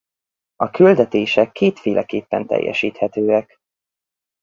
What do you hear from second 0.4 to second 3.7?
A küldetések kétféleképpen teljesíthetőek.